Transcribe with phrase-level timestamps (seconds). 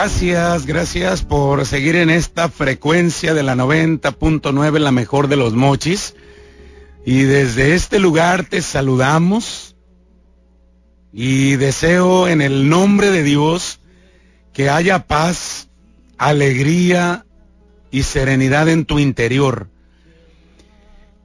[0.00, 6.14] Gracias, gracias por seguir en esta frecuencia de la 90.9, la mejor de los mochis.
[7.04, 9.74] Y desde este lugar te saludamos
[11.12, 13.80] y deseo en el nombre de Dios
[14.52, 15.68] que haya paz,
[16.16, 17.26] alegría
[17.90, 19.68] y serenidad en tu interior.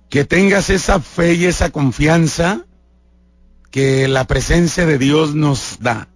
[0.09, 2.65] Que tengas esa fe y esa confianza
[3.69, 6.07] que la presencia de Dios nos da.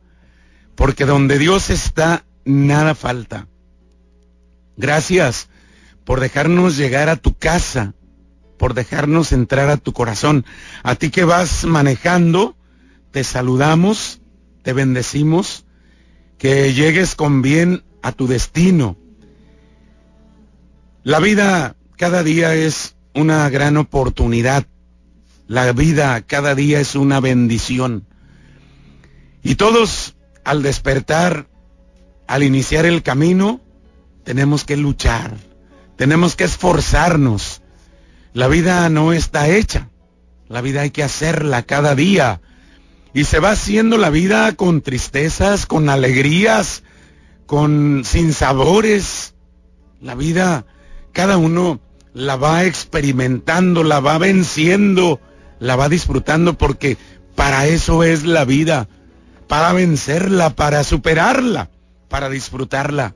[0.74, 3.48] Porque donde Dios está, nada falta.
[4.78, 5.50] Gracias
[6.06, 7.94] por dejarnos llegar a tu casa,
[8.58, 10.46] por dejarnos entrar a tu corazón.
[10.84, 12.56] A ti que vas manejando,
[13.12, 14.22] te saludamos,
[14.64, 15.66] te bendecimos,
[16.38, 18.98] que llegues con bien a tu destino.
[21.04, 24.66] La vida cada día es una gran oportunidad.
[25.48, 28.06] La vida cada día es una bendición.
[29.44, 31.48] Y todos al despertar,
[32.28, 33.62] al iniciar el camino,
[34.24, 35.36] tenemos que luchar,
[35.96, 37.62] tenemos que esforzarnos.
[38.34, 39.90] La vida no está hecha,
[40.48, 42.42] la vida hay que hacerla cada día.
[43.14, 46.84] Y se va haciendo la vida con tristezas, con alegrías,
[47.46, 49.34] con sinsabores.
[50.02, 50.66] La vida,
[51.14, 51.80] cada uno
[52.14, 55.20] la va experimentando, la va venciendo,
[55.60, 56.98] la va disfrutando porque
[57.36, 58.90] para eso es la vida,
[59.48, 61.70] para vencerla, para superarla,
[62.08, 63.16] para disfrutarla.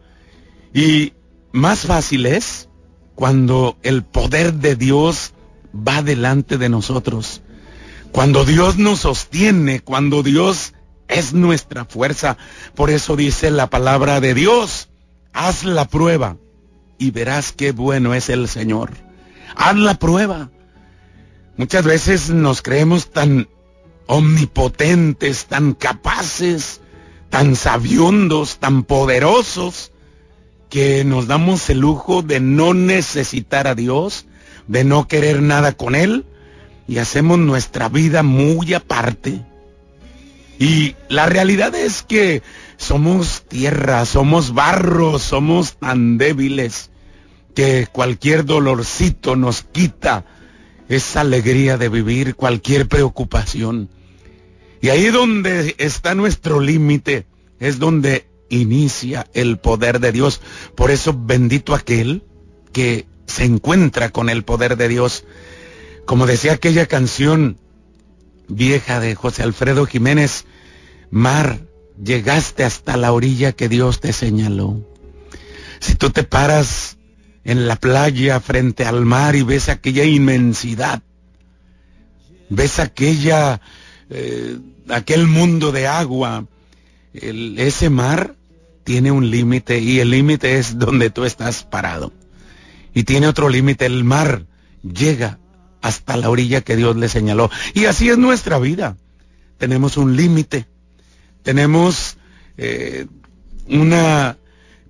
[0.73, 1.13] Y
[1.51, 2.69] más fácil es
[3.15, 5.33] cuando el poder de Dios
[5.75, 7.41] va delante de nosotros.
[8.11, 10.73] Cuando Dios nos sostiene, cuando Dios
[11.11, 12.37] es nuestra fuerza.
[12.75, 14.89] Por eso dice la palabra de Dios,
[15.33, 16.37] haz la prueba
[16.97, 18.91] y verás qué bueno es el Señor.
[19.55, 20.49] Haz la prueba.
[21.57, 23.47] Muchas veces nos creemos tan
[24.07, 26.81] omnipotentes, tan capaces,
[27.31, 29.91] tan sabiondos, tan poderosos,
[30.69, 34.25] que nos damos el lujo de no necesitar a Dios,
[34.67, 36.25] de no querer nada con Él,
[36.87, 39.41] y hacemos nuestra vida muy aparte.
[40.59, 42.43] Y la realidad es que
[42.77, 46.91] somos tierra, somos barro, somos tan débiles
[47.55, 50.25] que cualquier dolorcito nos quita
[50.89, 53.89] esa alegría de vivir, cualquier preocupación.
[54.81, 57.25] Y ahí donde está nuestro límite,
[57.59, 60.41] es donde inicia el poder de Dios.
[60.75, 62.23] Por eso bendito aquel
[62.73, 65.23] que se encuentra con el poder de Dios.
[66.05, 67.57] Como decía aquella canción
[68.47, 70.45] vieja de José Alfredo Jiménez,
[71.09, 71.59] Mar,
[72.01, 74.85] llegaste hasta la orilla que Dios te señaló.
[75.79, 76.97] Si tú te paras
[77.43, 81.01] en la playa frente al mar y ves aquella inmensidad,
[82.49, 83.61] ves aquella,
[84.13, 84.57] eh,
[84.89, 86.45] aquel mundo de agua,
[87.13, 88.35] ese mar
[88.83, 92.11] tiene un límite y el límite es donde tú estás parado.
[92.93, 94.45] Y tiene otro límite, el mar
[94.83, 95.39] llega
[95.81, 97.49] hasta la orilla que Dios le señaló.
[97.73, 98.97] Y así es nuestra vida.
[99.57, 100.67] Tenemos un límite,
[101.41, 102.17] tenemos
[102.57, 103.07] eh,
[103.69, 104.37] una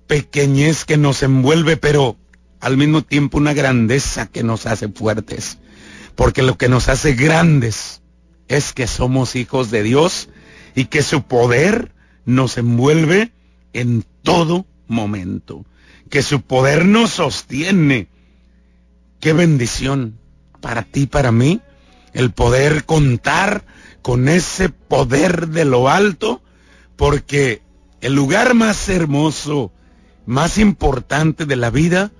[0.08, 2.16] pequeñez que nos envuelve, pero
[2.58, 5.58] al mismo tiempo una grandeza que nos hace fuertes.
[6.16, 8.01] Porque lo que nos hace grandes
[8.52, 10.28] es que somos hijos de Dios
[10.74, 11.92] y que su poder
[12.24, 13.32] nos envuelve
[13.72, 15.64] en todo momento.
[16.10, 18.08] Que su poder nos sostiene.
[19.20, 20.18] Qué bendición
[20.60, 21.60] para ti, para mí,
[22.12, 23.64] el poder contar
[24.02, 26.42] con ese poder de lo alto,
[26.96, 27.62] porque
[28.00, 29.72] el lugar más hermoso,
[30.26, 32.12] más importante de la vida,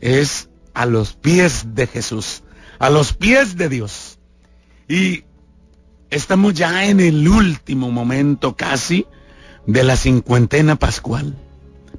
[0.00, 2.44] es a los pies de Jesús,
[2.78, 4.18] a los pies de Dios.
[4.88, 5.24] Y
[6.12, 9.06] estamos ya en el último momento casi
[9.66, 11.34] de la cincuentena pascual.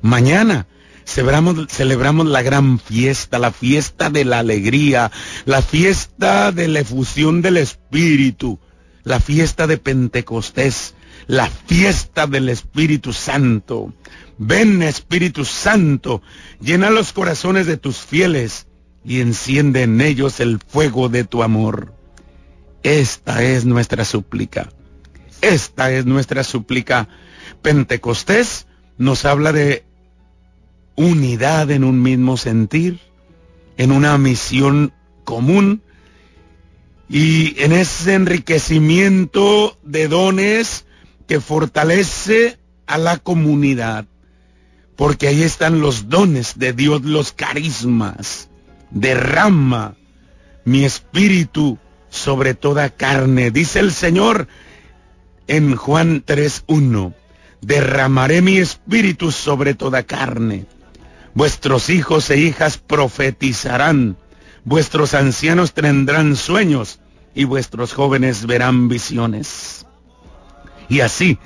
[0.02, 0.68] Mañana
[1.06, 5.12] celebramos, la gran fiesta, la fiesta de la alegría,
[5.46, 8.60] la fiesta de la efusión del Espíritu,
[9.04, 10.94] la fiesta de Pentecostés,
[11.26, 13.94] la fiesta del Espíritu Santo.
[14.38, 16.22] Ven Espíritu Santo,
[16.62, 18.68] llena los corazones de tus fieles
[19.04, 22.03] y enciende en ellos el fuego de tu amor.
[22.84, 24.70] Esta es nuestra súplica.
[25.42, 27.08] Esta es nuestra súplica.
[27.62, 29.84] Pentecostés nos habla de
[30.96, 33.00] unidad en un mismo sentir,
[33.78, 34.94] en una misión
[35.24, 35.82] común
[37.10, 40.86] y en ese enriquecimiento de dones
[41.28, 44.06] que fortalece a la comunidad
[44.96, 48.50] porque ahí están los dones de Dios, los carismas.
[48.92, 49.96] Derrama
[50.66, 51.78] mi espíritu
[52.14, 54.48] sobre toda carne, dice el Señor
[55.48, 57.16] en Juan 3.1.
[57.62, 60.68] derramaré mi espíritu sobre toda carne.
[61.34, 64.16] Vuestros hijos e hijas profetizarán,
[64.64, 67.00] vuestros ancianos tendrán sueños
[67.34, 69.88] y vuestros jóvenes verán visiones.
[70.90, 71.40] Y así,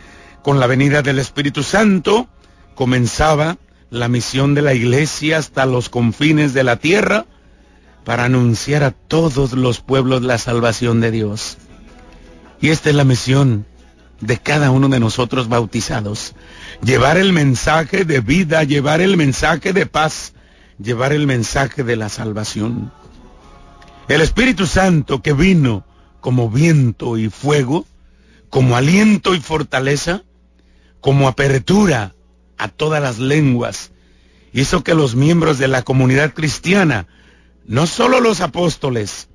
[0.44, 2.28] con la venida del Espíritu Santo,
[2.76, 3.58] comenzaba
[3.90, 7.26] la misión de la iglesia hasta los confines de la tierra
[8.08, 11.58] para anunciar a todos los pueblos la salvación de Dios.
[12.62, 13.66] Y esta es la misión
[14.22, 16.34] de cada uno de nosotros bautizados.
[16.82, 20.32] Llevar el mensaje de vida, llevar el mensaje de paz,
[20.82, 22.94] llevar el mensaje de la salvación.
[24.08, 25.84] El Espíritu Santo que vino
[26.22, 27.86] como viento y fuego,
[28.50, 30.24] como aliento y fortaleza,
[31.02, 32.16] como apertura
[32.58, 33.92] a todas las lenguas,
[34.54, 37.06] hizo que los miembros de la comunidad cristiana,
[37.68, 39.30] no solo los apóstoles,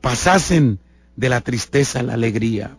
[0.00, 0.78] pasasen
[1.16, 2.76] de la tristeza a la alegría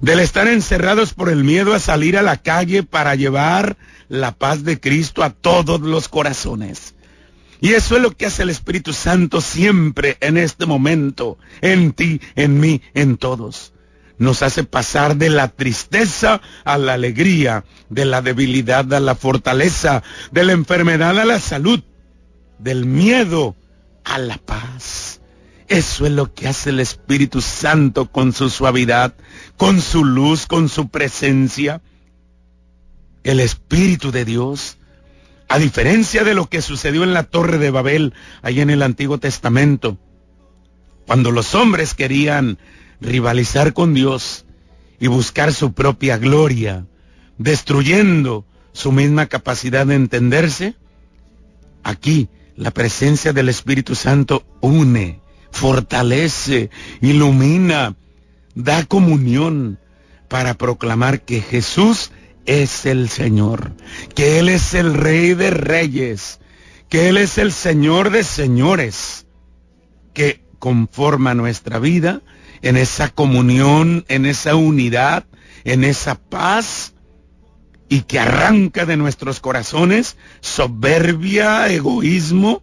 [0.00, 3.76] del estar encerrados por el miedo a salir a la calle para llevar
[4.08, 6.94] la paz de Cristo a todos los corazones.
[7.60, 12.20] Y eso es lo que hace el Espíritu Santo siempre en este momento, en ti,
[12.34, 13.74] en mí, en todos.
[14.16, 20.02] Nos hace pasar de la tristeza a la alegría, de la debilidad a la fortaleza,
[20.30, 21.82] de la enfermedad a la salud,
[22.58, 23.56] del miedo
[24.04, 25.20] a la paz.
[25.68, 29.14] Eso es lo que hace el Espíritu Santo con su suavidad,
[29.56, 31.80] con su luz, con su presencia.
[33.22, 34.78] El Espíritu de Dios,
[35.48, 39.18] a diferencia de lo que sucedió en la Torre de Babel, ahí en el Antiguo
[39.18, 39.96] Testamento,
[41.06, 42.58] cuando los hombres querían
[43.00, 44.44] rivalizar con Dios
[44.98, 46.86] y buscar su propia gloria,
[47.38, 50.74] destruyendo su misma capacidad de entenderse,
[51.82, 52.28] aquí
[52.60, 56.68] la presencia del Espíritu Santo une, fortalece,
[57.00, 57.96] ilumina,
[58.54, 59.80] da comunión
[60.28, 62.12] para proclamar que Jesús
[62.44, 63.72] es el Señor,
[64.14, 66.38] que Él es el Rey de Reyes,
[66.90, 69.26] que Él es el Señor de Señores,
[70.12, 72.20] que conforma nuestra vida
[72.60, 75.24] en esa comunión, en esa unidad,
[75.64, 76.92] en esa paz
[77.90, 82.62] y que arranca de nuestros corazones soberbia, egoísmo,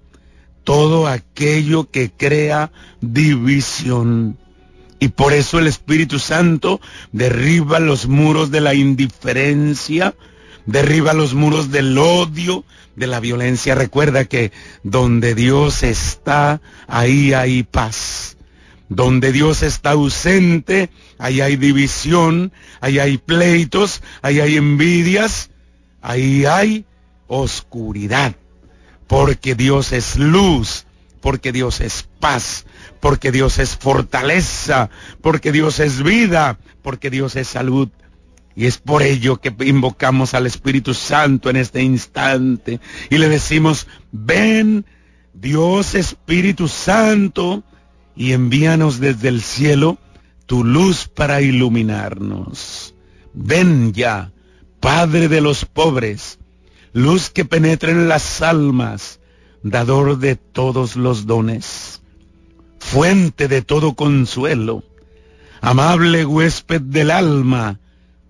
[0.64, 2.72] todo aquello que crea
[3.02, 4.38] división.
[5.00, 6.80] Y por eso el Espíritu Santo
[7.12, 10.16] derriba los muros de la indiferencia,
[10.66, 12.64] derriba los muros del odio,
[12.96, 13.76] de la violencia.
[13.76, 14.54] Recuerda que
[14.84, 18.37] donde Dios está, ahí hay paz.
[18.90, 25.50] Donde Dios está ausente, ahí hay división, ahí hay pleitos, ahí hay envidias,
[26.02, 26.86] ahí hay
[27.28, 28.36] oscuridad
[29.08, 30.86] porque Dios es luz,
[31.22, 32.66] porque Dios es paz,
[33.00, 34.90] porque Dios es fortaleza,
[35.22, 37.90] porque Dios es vida, porque Dios es salud.
[38.56, 42.80] Y es por ello que invocamos al Espíritu Santo en este instante
[43.10, 44.86] y le decimos, ven
[45.34, 47.64] Dios Espíritu Santo
[48.18, 49.98] y envíanos desde el cielo
[50.48, 52.96] tu luz para iluminarnos.
[53.34, 54.32] Ven ya,
[54.80, 56.40] Padre de los pobres,
[56.94, 59.20] luz que penetra en las almas,
[59.64, 62.02] dador de todos los dones,
[62.80, 64.84] fuente de todo consuelo,
[65.62, 67.80] amable huésped del alma,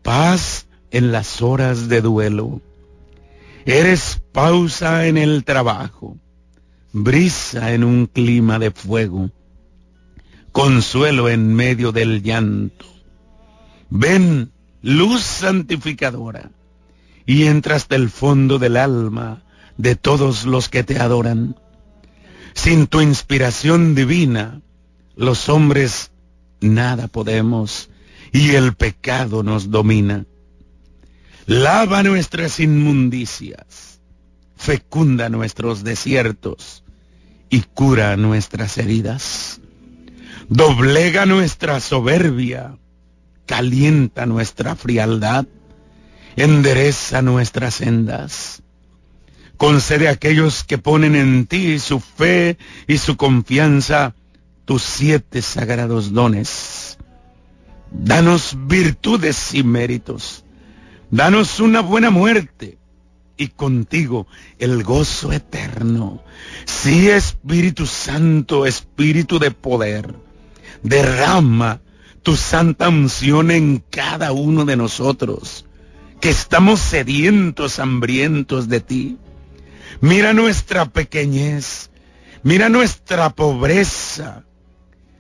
[0.04, 2.62] paz en las horas de duelo.
[3.66, 6.18] Eres pausa en el trabajo,
[6.94, 9.30] brisa en un clima de fuego,
[10.58, 12.88] consuelo en medio del llanto.
[13.92, 16.50] Ven, luz santificadora
[17.28, 19.44] y entra hasta el fondo del alma
[19.78, 21.58] de todos los que te adoran.
[22.56, 24.62] Sin tu inspiración divina,
[25.16, 26.10] los hombres
[26.60, 27.92] nada podemos
[28.34, 30.26] y el pecado nos domina.
[31.46, 34.02] Lava nuestras inmundicias,
[34.56, 36.84] fecunda nuestros desiertos
[37.48, 39.62] y cura nuestras heridas.
[40.50, 42.78] Doblega nuestra soberbia,
[43.46, 45.46] calienta nuestra frialdad
[46.38, 48.62] endereza nuestras sendas.
[49.58, 54.16] Concede a aquellos que ponen en ti su fe y su confianza
[54.66, 57.00] tus siete sagrados dones.
[57.92, 60.46] Danos virtudes y méritos.
[61.10, 62.78] Danos una buena muerte
[63.36, 64.28] y contigo
[64.60, 66.22] el gozo eterno.
[66.66, 70.14] Sí, Espíritu Santo, Espíritu de poder,
[70.88, 71.82] derrama
[72.24, 75.66] tu santa unción en cada uno de nosotros
[76.20, 79.18] que estamos sedientos, hambrientos de ti.
[80.02, 81.90] Mira nuestra pequeñez,
[82.44, 84.44] mira nuestra pobreza.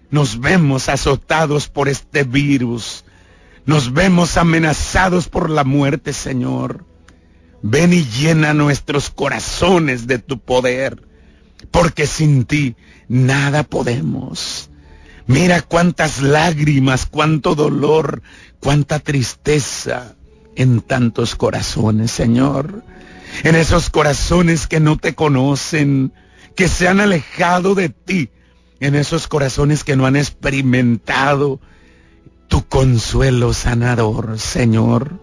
[0.09, 3.03] Nos vemos azotados por este virus.
[3.65, 6.85] nos vemos amenazados por la muerte, Señor.
[7.61, 11.05] Ven y llena nuestros corazones de tu poder,
[11.69, 12.77] porque sin ti
[13.09, 14.69] nada podemos.
[15.27, 18.21] Mira cuántas lágrimas, cuánto dolor,
[18.61, 20.15] cuánta tristeza
[20.55, 22.83] en tantos corazones, Señor.
[23.43, 26.13] En esos corazones que no te conocen,
[26.55, 28.29] que se han alejado de ti,
[28.79, 31.59] en esos corazones que no han experimentado
[32.47, 35.21] tu consuelo sanador, Señor.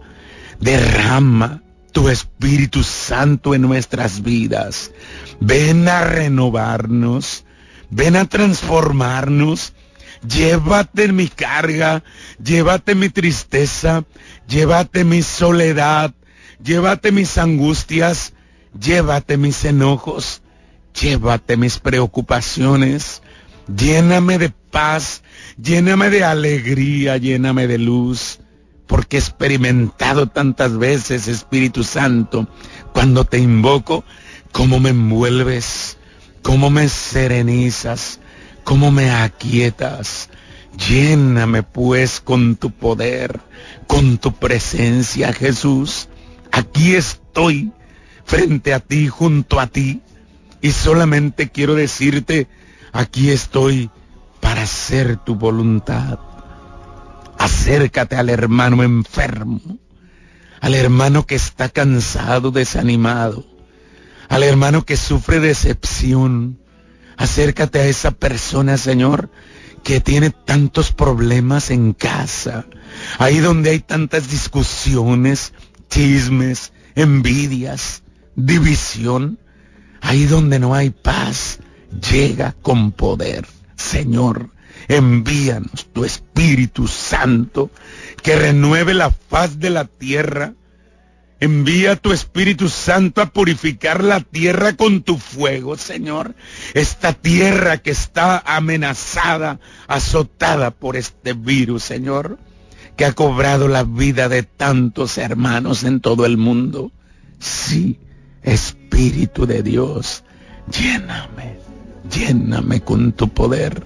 [0.59, 4.91] Derrama tu Espíritu Santo en nuestras vidas.
[5.39, 7.45] Ven a renovarnos,
[7.89, 9.73] ven a transformarnos
[10.27, 12.03] Llévate mi carga,
[12.43, 14.05] llévate mi tristeza,
[14.47, 16.13] llévate mi soledad,
[16.63, 18.33] llévate mis angustias,
[18.79, 20.41] llévate mis enojos,
[20.99, 23.21] llévate mis preocupaciones,
[23.67, 25.21] lléname de paz,
[25.61, 28.39] lléname de alegría, lléname de luz,
[28.87, 32.47] porque he experimentado tantas veces, Espíritu Santo,
[32.93, 34.03] cuando te invoco,
[34.51, 35.97] cómo me envuelves,
[36.41, 38.19] cómo me serenizas,
[38.65, 40.29] cómo me aquietas.
[40.89, 43.39] Lléname pues con tu poder,
[43.87, 46.09] con tu presencia, Jesús.
[46.51, 47.71] Aquí estoy
[48.25, 50.01] frente a ti, junto a ti.
[50.61, 52.49] Y solamente quiero decirte,
[52.91, 53.89] aquí estoy
[54.41, 56.19] para hacer tu voluntad.
[57.37, 59.61] Acércate al hermano enfermo,
[60.59, 63.45] al hermano que está cansado, desanimado,
[64.27, 66.59] al hermano que sufre decepción,
[67.17, 69.29] Acércate a esa persona, Señor,
[69.83, 72.65] que tiene tantos problemas en casa.
[73.19, 75.53] Ahí donde hay tantas discusiones,
[75.89, 78.03] chismes, envidias,
[78.35, 79.39] división.
[80.01, 81.59] Ahí donde no hay paz,
[82.11, 83.45] llega con poder.
[83.75, 84.49] Señor,
[84.87, 87.71] envíanos tu Espíritu Santo
[88.21, 90.53] que renueve la faz de la tierra
[91.39, 96.33] Envía tu Espíritu Santo a purificar la tierra con tu fuego, Señor.
[96.73, 102.39] Esta tierra que está amenazada, azotada por este virus, Señor,
[102.95, 106.91] que ha cobrado la vida de tantos hermanos en todo el mundo.
[107.39, 107.99] Sí,
[108.41, 110.23] Espíritu de Dios,
[110.71, 111.59] lléname,
[112.09, 113.85] lléname con tu poder.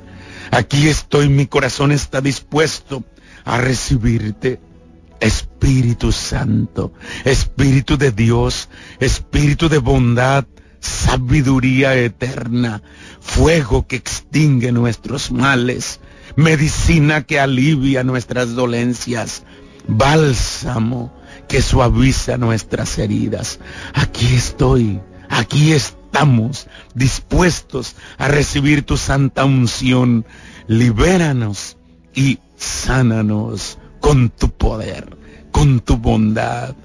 [0.52, 3.04] Aquí estoy, mi corazón está dispuesto
[3.46, 4.60] a recibirte.
[5.20, 6.94] Espíritu Santo,
[7.26, 10.46] Espíritu de Dios, Espíritu de bondad,
[10.80, 12.82] sabiduría eterna,
[13.20, 16.00] fuego que extingue nuestros males,
[16.36, 19.44] medicina que alivia nuestras dolencias,
[19.88, 21.14] bálsamo
[21.48, 23.60] que suaviza nuestras heridas.
[23.94, 30.26] Aquí estoy, aquí estamos dispuestos a recibir tu santa unción.
[30.68, 31.78] Libéranos
[32.14, 35.18] y sánanos con tu poder,
[35.52, 36.76] con tu bondad.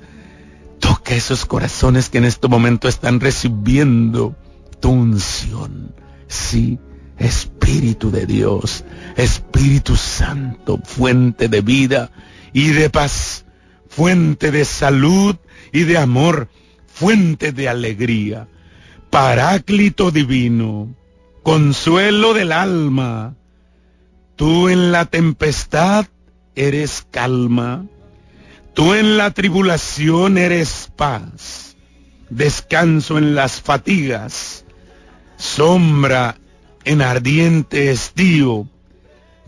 [0.78, 4.36] Toca esos corazones que en este momento están recibiendo
[4.80, 5.94] tu unción.
[6.28, 6.78] Sí,
[7.18, 8.84] Espíritu de Dios,
[9.16, 12.10] Espíritu Santo, fuente de vida
[12.52, 13.44] y de paz,
[13.88, 15.36] fuente de salud
[15.72, 16.48] y de amor,
[16.86, 18.48] fuente de alegría,
[19.10, 20.94] paráclito divino,
[21.42, 23.36] consuelo del alma.
[24.36, 26.06] Tú en la tempestad
[26.54, 27.86] eres calma,
[28.74, 31.76] tú en la tribulación eres paz,
[32.30, 34.64] descanso en las fatigas,
[35.36, 36.36] sombra
[36.84, 38.68] en ardiente estío,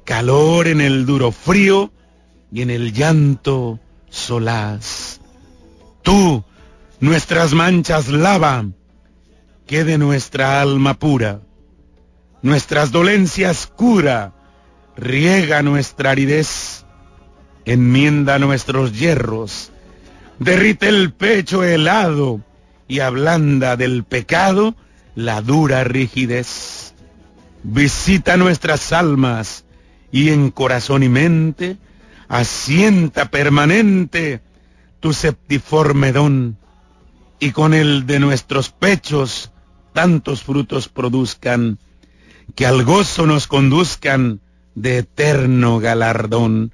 [0.05, 1.93] calor en el duro frío
[2.51, 5.21] y en el llanto solaz.
[6.03, 6.45] Tú
[7.01, 8.65] nuestras manchas lava,
[9.67, 11.41] quede nuestra alma pura,
[12.43, 14.33] nuestras dolencias cura,
[14.97, 16.86] riega nuestra aridez
[17.66, 19.70] enmienda nuestros hierros,
[20.38, 22.40] derrite el pecho helado
[22.88, 24.75] y ablanda del pecado
[25.14, 26.94] la dura rigidez.
[27.62, 29.64] Visita nuestras almas
[30.12, 31.76] y en corazón y mente
[32.28, 34.40] asienta permanente
[35.00, 36.56] tu septiforme don
[37.38, 39.50] y con el de nuestros pechos
[39.92, 41.78] tantos frutos produzcan
[42.54, 44.40] que al gozo nos conduzcan
[44.75, 46.73] de eterno galardón.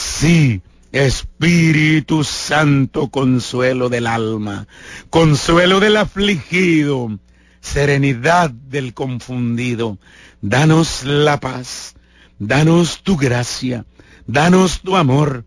[0.00, 4.66] Sí, Espíritu Santo, consuelo del alma,
[5.10, 7.18] consuelo del afligido,
[7.60, 9.98] serenidad del confundido.
[10.40, 11.96] Danos la paz,
[12.38, 13.84] danos tu gracia,
[14.26, 15.44] danos tu amor.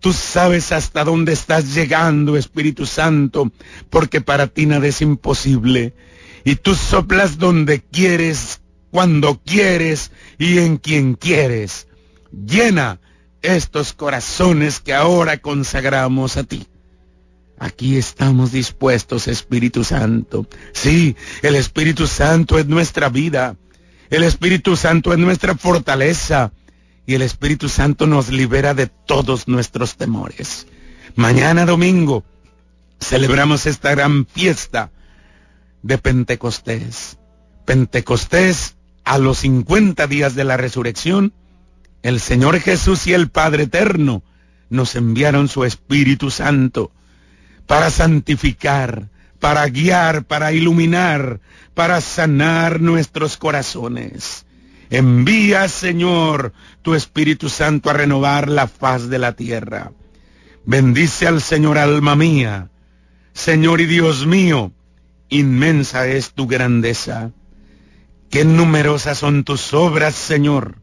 [0.00, 3.52] Tú sabes hasta dónde estás llegando, Espíritu Santo,
[3.90, 5.94] porque para ti nada es imposible.
[6.44, 11.86] Y tú soplas donde quieres, cuando quieres y en quien quieres.
[12.32, 12.98] Llena
[13.42, 16.66] estos corazones que ahora consagramos a ti.
[17.58, 20.46] Aquí estamos dispuestos, Espíritu Santo.
[20.72, 23.56] Sí, el Espíritu Santo es nuestra vida.
[24.08, 26.52] El Espíritu Santo es nuestra fortaleza.
[27.06, 30.66] Y el Espíritu Santo nos libera de todos nuestros temores.
[31.16, 32.24] Mañana domingo
[32.98, 34.90] celebramos esta gran fiesta
[35.82, 37.18] de Pentecostés.
[37.66, 41.34] Pentecostés a los 50 días de la resurrección
[42.02, 44.22] el Señor Jesús y el Padre Eterno
[44.70, 46.92] nos enviaron su Espíritu Santo
[47.66, 51.40] para santificar, para guiar, para iluminar,
[51.74, 54.46] para sanar nuestros corazones.
[54.88, 56.52] Envía, Señor,
[56.82, 59.92] tu Espíritu Santo a renovar la faz de la tierra.
[60.64, 62.70] Bendice al Señor, alma mía.
[63.32, 64.72] Señor y Dios mío,
[65.28, 67.30] inmensa es tu grandeza.
[68.30, 70.79] Qué numerosas son tus obras, Señor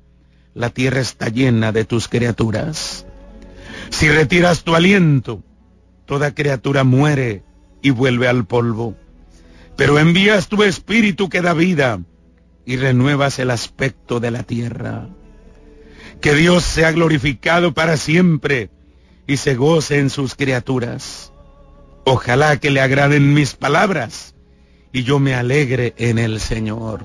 [0.58, 3.06] la tierra está llena de tus criaturas.
[3.92, 5.44] Si retiras tu aliento,
[6.06, 7.44] toda criatura muere
[7.84, 8.96] y vuelve al polvo.
[9.76, 12.00] Pero envías tu espíritu que da vida
[12.66, 15.08] y renuevas el aspecto de la tierra.
[16.22, 18.72] Que Dios sea glorificado para siempre
[19.28, 21.32] y se goce en sus criaturas.
[22.04, 24.34] Ojalá que le agraden mis palabras
[24.92, 27.04] y yo me alegre en el Señor.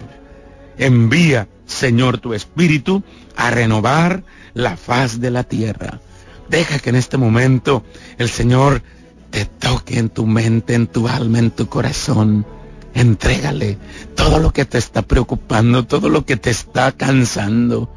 [0.78, 3.02] Envía, Señor, tu espíritu
[3.36, 4.24] a renovar
[4.54, 6.00] la faz de la tierra.
[6.48, 7.82] Deja que en este momento
[8.18, 8.82] el Señor
[9.30, 12.46] te toque en tu mente, en tu alma, en tu corazón.
[12.94, 13.78] Entrégale
[14.14, 17.90] todo lo que te está preocupando, todo lo que te está cansando.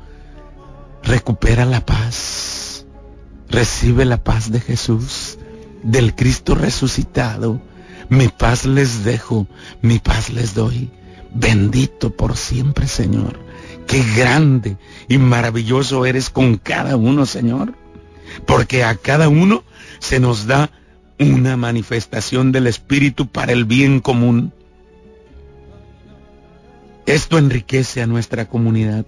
[1.04, 2.86] Recupera la paz.
[3.50, 5.38] Recibe la paz de Jesús,
[5.84, 7.62] del Cristo resucitado.
[8.10, 9.48] Mi paz les dejo,
[9.82, 10.92] mi paz les doy.
[11.34, 13.38] Bendito por siempre, Señor.
[13.88, 14.78] Qué grande
[15.08, 17.74] y maravilloso eres con cada uno, Señor.
[18.46, 19.64] Porque a cada uno
[20.00, 20.72] se nos da
[21.20, 24.54] una manifestación del Espíritu para el bien común.
[27.06, 29.06] Esto enriquece a nuestra comunidad.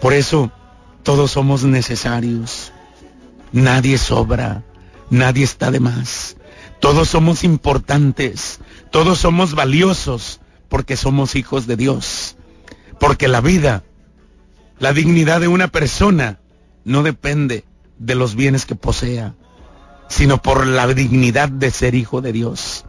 [0.00, 0.50] Por eso
[1.02, 2.72] todos somos necesarios.
[3.52, 4.62] Nadie sobra,
[5.10, 6.36] nadie está de más.
[6.78, 12.36] Todos somos importantes, todos somos valiosos porque somos hijos de Dios.
[13.00, 13.82] Porque la vida,
[14.78, 16.38] la dignidad de una persona
[16.84, 17.64] no depende
[17.98, 19.34] de los bienes que posea,
[20.08, 22.84] sino por la dignidad de ser hijo de Dios.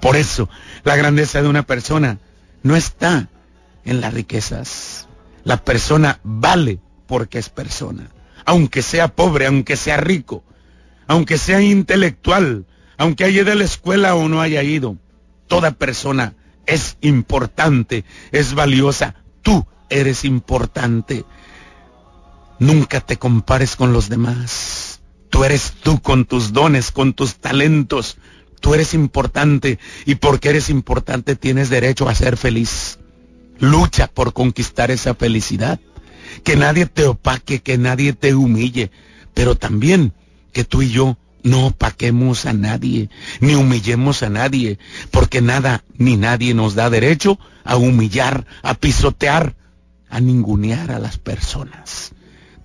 [0.00, 0.48] Por eso,
[0.84, 2.18] la grandeza de una persona
[2.62, 3.28] no está
[3.84, 5.08] en las riquezas.
[5.44, 8.10] La persona vale porque es persona.
[8.44, 10.44] Aunque sea pobre, aunque sea rico,
[11.08, 12.64] aunque sea intelectual,
[12.96, 14.96] aunque haya ido a la escuela o no haya ido,
[15.48, 16.34] toda persona
[16.66, 19.14] es importante, es valiosa.
[19.42, 21.24] Tú eres importante.
[22.58, 25.00] Nunca te compares con los demás.
[25.30, 28.16] Tú eres tú con tus dones, con tus talentos.
[28.60, 32.98] Tú eres importante y porque eres importante tienes derecho a ser feliz.
[33.58, 35.80] Lucha por conquistar esa felicidad.
[36.42, 38.90] Que nadie te opaque, que nadie te humille,
[39.34, 40.12] pero también
[40.52, 43.08] que tú y yo no opaquemos a nadie,
[43.40, 44.80] ni humillemos a nadie,
[45.12, 49.54] porque nada ni nadie nos da derecho a humillar, a pisotear,
[50.10, 52.10] a ningunear a las personas.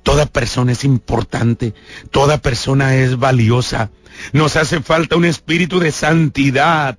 [0.01, 1.75] Toda persona es importante,
[2.09, 3.91] toda persona es valiosa.
[4.33, 6.97] Nos hace falta un espíritu de santidad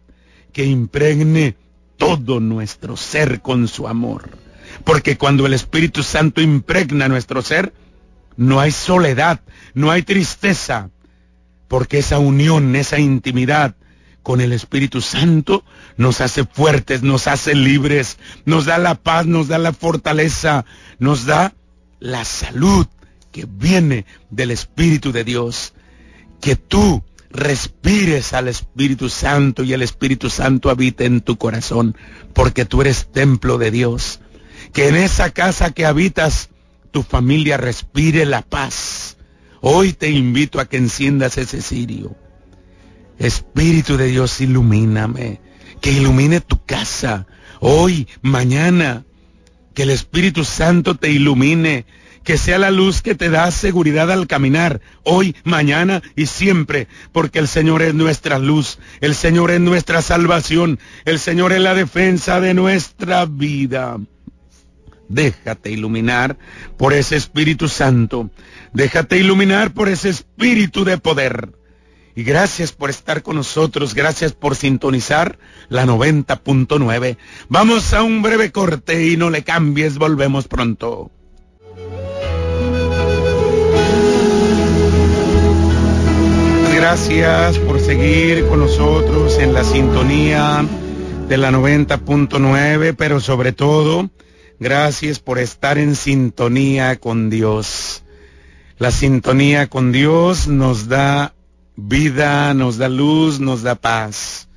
[0.52, 1.56] que impregne
[1.96, 4.30] todo nuestro ser con su amor.
[4.84, 7.72] Porque cuando el Espíritu Santo impregna nuestro ser,
[8.36, 9.40] no hay soledad,
[9.74, 10.90] no hay tristeza,
[11.72, 13.76] porque esa unión, esa intimidad
[14.22, 15.64] con el Espíritu Santo
[15.96, 20.66] nos hace fuertes, nos hace libres, nos da la paz, nos da la fortaleza,
[20.98, 21.54] nos da
[21.98, 22.86] la salud
[23.30, 25.72] que viene del Espíritu de Dios.
[26.42, 31.96] Que tú respires al Espíritu Santo y el Espíritu Santo habite en tu corazón,
[32.34, 34.20] porque tú eres templo de Dios.
[34.74, 36.50] Que en esa casa que habitas,
[36.90, 39.16] tu familia respire la paz
[39.64, 42.16] Hoy te invito a que enciendas ese cirio.
[43.20, 45.40] Espíritu de Dios, ilumíname.
[45.80, 47.28] Que ilumine tu casa.
[47.60, 49.04] Hoy, mañana.
[49.72, 51.86] Que el Espíritu Santo te ilumine.
[52.24, 54.80] Que sea la luz que te da seguridad al caminar.
[55.04, 56.88] Hoy, mañana y siempre.
[57.12, 58.80] Porque el Señor es nuestra luz.
[59.00, 60.80] El Señor es nuestra salvación.
[61.04, 63.96] El Señor es la defensa de nuestra vida.
[65.08, 66.38] Déjate iluminar
[66.76, 68.30] por ese Espíritu Santo.
[68.72, 71.52] Déjate iluminar por ese Espíritu de poder.
[72.14, 75.38] Y gracias por estar con nosotros, gracias por sintonizar
[75.70, 77.16] la 90.9.
[77.48, 81.10] Vamos a un breve corte y no le cambies, volvemos pronto.
[86.74, 90.66] Gracias por seguir con nosotros en la sintonía
[91.28, 94.10] de la 90.9, pero sobre todo
[94.62, 98.02] gracias por estar en sintonía con Dios.
[98.78, 101.34] La sintonía con Dios nos da
[101.76, 104.48] vida, nos da luz, nos da paz.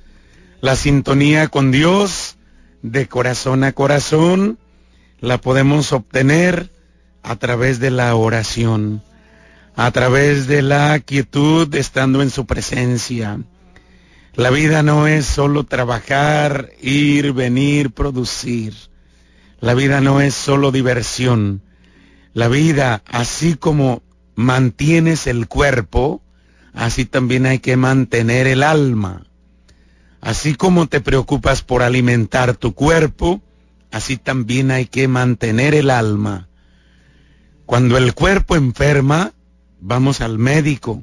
[0.60, 2.36] La sintonía con Dios
[2.82, 4.58] de corazón a corazón
[5.20, 6.70] la podemos obtener
[7.22, 9.02] a través de la oración
[9.76, 13.38] a través de la quietud estando en su presencia.
[14.34, 18.74] La vida no es solo trabajar, ir, venir, producir.
[19.66, 21.60] La vida no es solo diversión.
[22.34, 24.04] La vida, así como
[24.36, 26.22] mantienes el cuerpo,
[26.72, 29.26] así también hay que mantener el alma.
[30.20, 33.42] Así como te preocupas por alimentar tu cuerpo,
[33.90, 36.46] así también hay que mantener el alma.
[37.64, 39.32] Cuando el cuerpo enferma,
[39.80, 41.02] vamos al médico.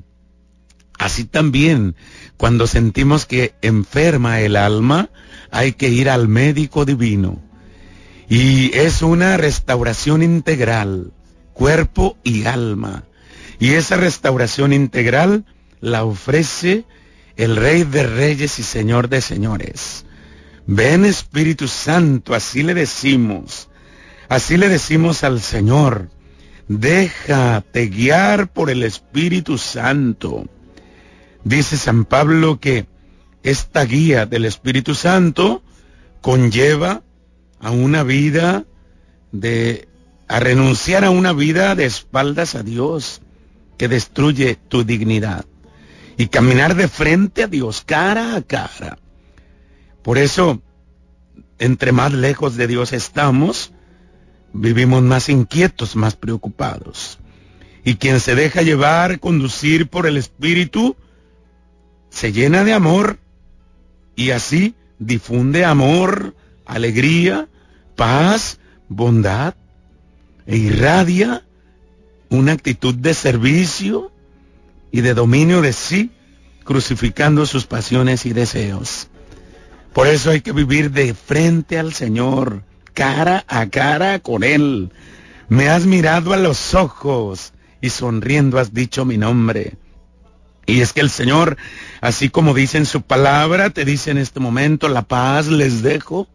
[0.98, 1.98] Así también,
[2.38, 5.10] cuando sentimos que enferma el alma,
[5.52, 7.43] hay que ir al médico divino.
[8.30, 11.12] Y es una restauración integral,
[11.54, 13.04] cuerpo y alma.
[13.60, 15.46] Y esa restauración integral
[15.82, 16.86] la ofrece
[17.36, 20.06] el Rey de Reyes y Señor de Señores.
[20.66, 23.70] Ven Espíritu Santo, así le decimos.
[24.30, 26.10] Así le decimos al Señor.
[26.68, 30.46] Déjate guiar por el Espíritu Santo.
[31.44, 32.88] Dice San Pablo que
[33.44, 35.62] esta guía del Espíritu Santo
[36.22, 37.04] conlleva
[37.64, 38.66] a una vida
[39.32, 39.88] de
[40.28, 43.22] a renunciar a una vida de espaldas a Dios
[43.78, 45.46] que destruye tu dignidad
[46.18, 48.98] y caminar de frente a Dios cara a cara.
[50.02, 50.62] Por eso,
[51.58, 53.72] entre más lejos de Dios estamos,
[54.52, 57.18] vivimos más inquietos, más preocupados.
[57.86, 60.96] Y quien se deja llevar, conducir por el Espíritu,
[62.10, 63.20] se llena de amor
[64.16, 67.48] y así difunde amor, alegría,
[67.96, 69.56] paz, bondad
[70.46, 71.44] e irradia
[72.30, 74.12] una actitud de servicio
[74.92, 76.12] y de dominio de sí,
[76.64, 79.08] crucificando sus pasiones y deseos.
[79.94, 84.92] Por eso hay que vivir de frente al Señor, cara a cara con Él.
[85.50, 89.78] Me has mirado a los ojos y sonriendo has dicho mi nombre.
[90.66, 91.58] Y es que el Señor,
[92.02, 96.28] así como dice en su palabra, te dice en este momento, la paz les dejo,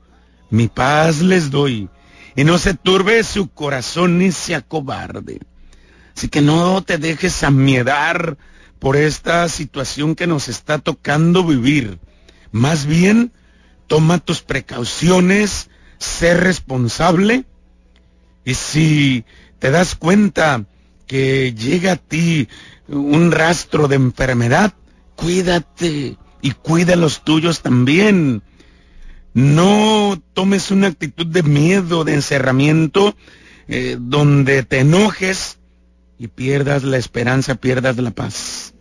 [0.51, 1.89] mi paz les doy.
[2.37, 5.41] Y no se turbe su corazón ni se acobarde.
[6.17, 8.39] Así que no te dejes amiedar
[8.79, 11.99] por esta situación que nos está tocando vivir.
[12.53, 13.33] Más bien,
[13.87, 17.45] toma tus precauciones, ser responsable.
[18.45, 19.25] Y si
[19.59, 20.65] te das cuenta
[21.07, 22.49] que llega a ti
[22.87, 24.75] un rastro de enfermedad,
[25.17, 28.43] cuídate y cuida a los tuyos también.
[29.39, 33.15] No tomes una actitud de miedo, de encerramiento,
[33.69, 35.59] eh, donde te enojes
[36.19, 38.75] y pierdas la esperanza, pierdas la paz.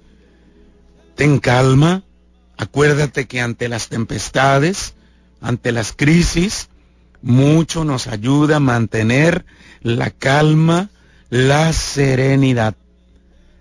[1.13, 2.05] Ten calma,
[2.57, 4.95] acuérdate que ante las tempestades,
[5.41, 6.69] ante las crisis,
[7.21, 9.45] mucho nos ayuda a mantener
[9.83, 10.89] la calma,
[11.29, 12.75] la serenidad.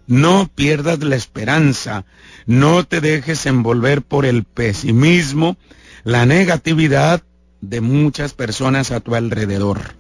[0.07, 2.07] No pierdas la esperanza,
[2.47, 5.59] no te dejes envolver por el pesimismo,
[6.07, 7.25] la negatividad
[7.61, 9.97] de muchas personas a tu alrededor.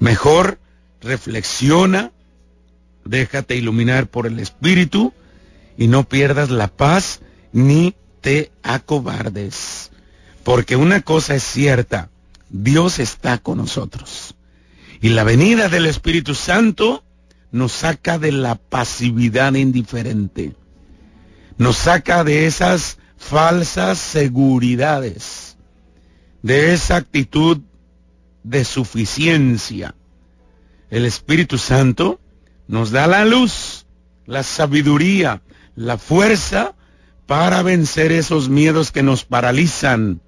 [0.00, 0.58] Mejor
[1.00, 2.10] reflexiona,
[3.04, 5.14] déjate iluminar por el Espíritu
[5.78, 7.20] y no pierdas la paz
[7.52, 9.92] ni te acobardes.
[10.42, 12.10] Porque una cosa es cierta,
[12.50, 14.34] Dios está con nosotros.
[15.00, 17.04] Y la venida del Espíritu Santo
[17.52, 20.56] nos saca de la pasividad indiferente.
[21.58, 22.98] Nos saca de esas
[23.32, 25.56] falsas seguridades,
[26.42, 27.62] de esa actitud
[28.42, 29.94] de suficiencia.
[30.90, 32.20] El Espíritu Santo
[32.68, 33.86] nos da la luz,
[34.26, 35.40] la sabiduría,
[35.76, 36.74] la fuerza
[37.26, 40.20] para vencer esos miedos que nos paralizan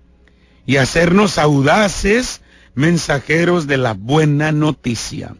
[0.65, 2.41] y hacernos audaces
[2.75, 5.37] mensajeros de la buena noticia.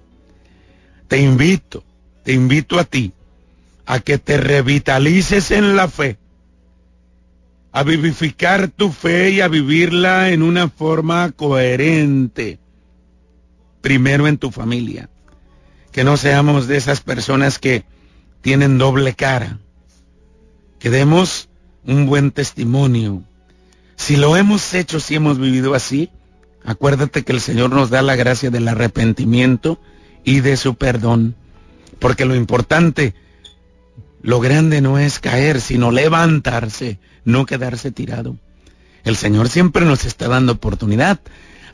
[1.09, 1.83] Te invito,
[2.25, 3.15] te invito a ti,
[3.87, 6.19] a que te revitalices en la fe,
[7.77, 12.61] a vivificar tu fe y a vivirla en una forma coherente,
[13.81, 15.11] primero en tu familia,
[15.91, 17.85] que no seamos de esas personas que
[18.43, 19.59] tienen doble cara,
[20.79, 21.49] que demos
[21.85, 23.25] un buen testimonio,
[23.97, 26.11] si lo hemos hecho, si hemos vivido así,
[26.65, 29.81] acuérdate que el Señor nos da la gracia del arrepentimiento
[30.23, 31.35] y de su perdón.
[31.99, 33.15] Porque lo importante
[34.25, 38.39] lo grande no es caer, sino levantarse, no quedarse tirado.
[39.05, 41.21] El Señor siempre nos está dando oportunidad.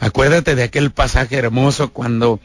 [0.00, 2.40] Acuérdate de aquel pasaje hermoso cuando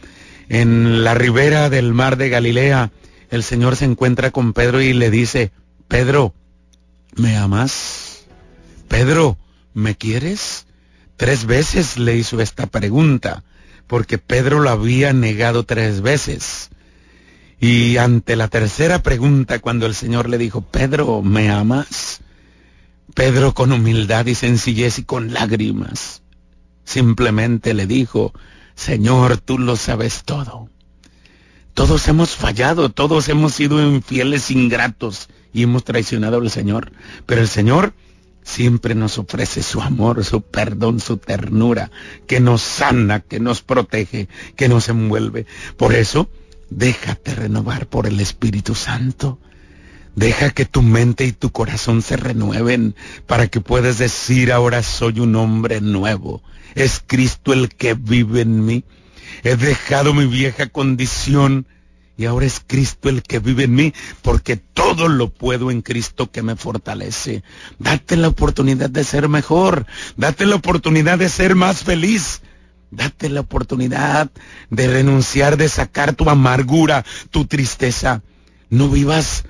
[0.47, 2.91] en la ribera del mar de Galilea
[3.31, 5.51] el Señor se encuentra con Pedro y le dice,
[5.87, 6.35] Pedro,
[7.15, 8.27] ¿me amas?
[8.87, 9.39] Pedro,
[9.73, 10.67] ¿me quieres?
[11.17, 13.43] Tres veces le hizo esta pregunta,
[13.87, 16.69] porque Pedro lo había negado tres veces.
[17.59, 22.21] Y ante la tercera pregunta, cuando el Señor le dijo, Pedro, ¿me amas?
[23.13, 26.21] Pedro con humildad y sencillez y con lágrimas,
[26.83, 28.33] simplemente le dijo,
[28.75, 30.69] Señor, tú lo sabes todo.
[31.73, 36.91] Todos hemos fallado, todos hemos sido infieles, ingratos y hemos traicionado al Señor.
[37.25, 37.93] Pero el Señor
[38.43, 41.91] siempre nos ofrece su amor, su perdón, su ternura,
[42.27, 45.45] que nos sana, que nos protege, que nos envuelve.
[45.77, 46.29] Por eso,
[46.69, 49.39] déjate renovar por el Espíritu Santo.
[50.15, 52.95] Deja que tu mente y tu corazón se renueven
[53.28, 56.41] para que puedas decir ahora soy un hombre nuevo.
[56.73, 58.86] Es Cristo el que vive en mí.
[59.43, 61.67] He dejado mi vieja condición
[62.17, 66.32] y ahora es Cristo el que vive en mí porque todo lo puedo en Cristo
[66.32, 67.43] que me fortalece.
[67.78, 69.86] Date la oportunidad de ser mejor.
[70.15, 72.41] Date la oportunidad de ser más feliz.
[72.95, 74.31] Date la oportunidad
[74.69, 78.21] de renunciar, de sacar tu amargura, tu tristeza.
[78.69, 79.45] No vivas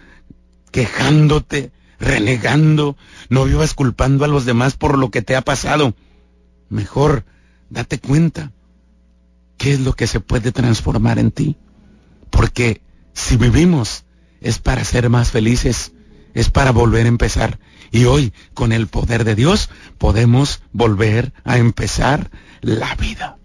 [0.71, 2.97] quejándote, renegando,
[3.29, 5.95] no vivas culpando a los demás por lo que te ha pasado.
[6.69, 7.25] Mejor,
[7.69, 8.51] date cuenta
[9.58, 11.58] qué es lo que se puede transformar en ti.
[12.29, 12.81] Porque
[13.13, 14.05] si vivimos
[14.41, 15.93] es para ser más felices,
[16.34, 17.60] es para volver a empezar.
[17.91, 22.30] Y hoy, con el poder de Dios, podemos volver a empezar
[22.62, 23.38] la vida.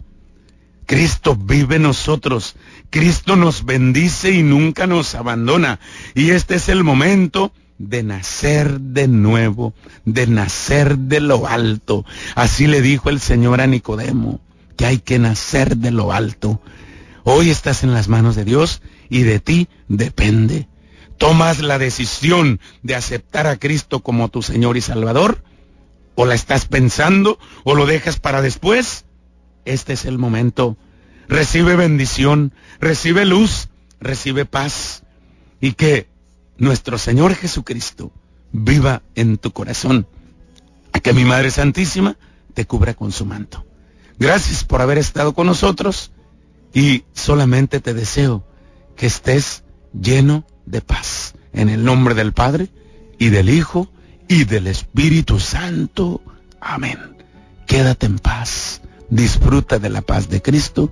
[0.87, 2.57] Cristo vive en nosotros.
[2.91, 5.79] Cristo nos bendice y nunca nos abandona.
[6.15, 9.73] Y este es el momento de nacer de nuevo,
[10.05, 12.05] de nacer de lo alto.
[12.35, 14.41] Así le dijo el Señor a Nicodemo,
[14.77, 16.61] que hay que nacer de lo alto.
[17.23, 20.67] Hoy estás en las manos de Dios y de ti depende.
[21.21, 25.45] ¿Tomas la decisión de aceptar a Cristo como tu Señor y Salvador?
[26.15, 29.05] ¿O la estás pensando o lo dejas para después?
[29.67, 30.79] este es el momento.
[31.29, 33.69] Recibe bendición, recibe luz,
[34.01, 35.03] recibe paz
[35.61, 36.09] y que
[36.57, 38.13] nuestro Señor Jesucristo
[38.53, 40.07] viva en tu corazón.
[40.95, 42.17] A que mi Madre Santísima
[42.55, 43.67] te cubra con su manto.
[44.19, 46.13] Gracias por haber estado con nosotros
[46.73, 48.43] y solamente te deseo
[48.97, 51.35] que estés lleno de paz.
[51.53, 52.69] En el nombre del Padre
[53.19, 53.91] y del Hijo
[54.29, 56.23] y del Espíritu Santo.
[56.61, 56.99] Amén.
[57.67, 58.81] Quédate en paz
[59.11, 60.91] disfruta de la paz de Cristo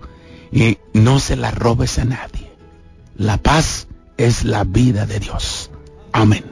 [0.53, 2.53] y no se la robes a nadie.
[3.17, 3.87] La paz
[4.17, 5.71] es la vida de Dios.
[6.13, 6.45] Amén.